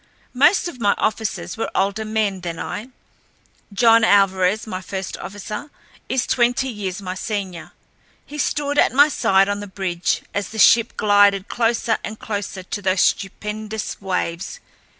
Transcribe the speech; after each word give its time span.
Most 0.33 0.67
of 0.67 0.81
my 0.81 0.95
officers 0.97 1.57
were 1.57 1.69
older 1.75 2.03
men 2.05 2.41
than 2.41 2.57
I. 2.57 2.87
John 3.71 4.03
Alvarez, 4.03 4.65
my 4.65 4.81
first 4.81 5.15
officer, 5.17 5.69
is 6.09 6.25
twenty 6.25 6.69
years 6.69 7.03
my 7.03 7.13
senior. 7.13 7.73
He 8.25 8.39
stood 8.39 8.79
at 8.79 8.93
my 8.93 9.09
side 9.09 9.47
on 9.47 9.59
the 9.59 9.67
bridge 9.67 10.23
as 10.33 10.49
the 10.49 10.57
ship 10.57 10.97
glided 10.97 11.47
closer 11.49 11.99
and 12.03 12.17
closer 12.17 12.63
to 12.63 12.81
those 12.81 13.01
stupendous 13.01 14.01
waves. 14.01 14.59